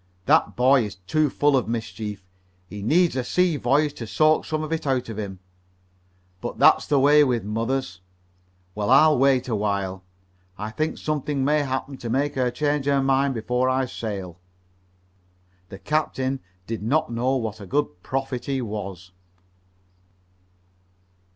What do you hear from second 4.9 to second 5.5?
of him.